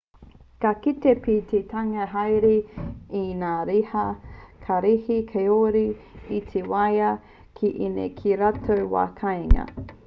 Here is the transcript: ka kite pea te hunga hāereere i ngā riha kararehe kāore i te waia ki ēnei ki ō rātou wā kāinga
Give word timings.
ka 0.61 0.69
kite 0.85 1.11
pea 1.25 1.41
te 1.51 1.59
hunga 1.73 2.07
hāereere 2.13 2.87
i 3.19 3.21
ngā 3.43 3.51
riha 3.71 4.07
kararehe 4.65 5.19
kāore 5.35 5.85
i 6.41 6.41
te 6.49 6.67
waia 6.75 7.15
ki 7.61 7.75
ēnei 7.89 8.13
ki 8.21 8.37
ō 8.39 8.43
rātou 8.45 8.87
wā 8.97 9.09
kāinga 9.25 9.71